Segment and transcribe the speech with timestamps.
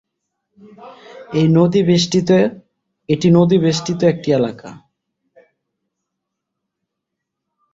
[3.09, 4.69] এটি নদী বেষ্টিত একটি এলাকা।